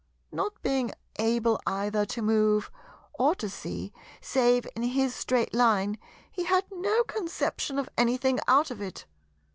Not 0.31 0.59
being 0.63 0.93
able 1.19 1.61
either 1.67 2.07
to 2.07 2.23
move 2.23 2.71
or 3.19 3.35
to 3.35 3.47
see, 3.47 3.93
save 4.19 4.65
in 4.75 4.81
his 4.81 5.13
Straight 5.13 5.53
Line, 5.53 5.95
he 6.31 6.45
had 6.45 6.65
no 6.71 7.03
conception 7.03 7.77
of 7.77 7.87
anything 7.99 8.39
out 8.47 8.71
of 8.71 8.81
it. 8.81 9.05